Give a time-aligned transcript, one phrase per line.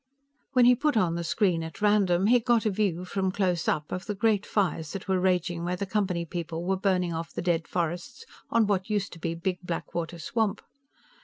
[0.53, 3.91] When he put on the screen, at random, he got a view, from close up,
[3.91, 7.41] of the great fires that were raging where the Company people were burning off the
[7.43, 10.63] dead forests on what used to be Big Blackwater Swamp.